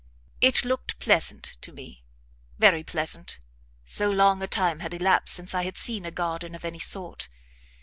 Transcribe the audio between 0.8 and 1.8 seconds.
pleasant, to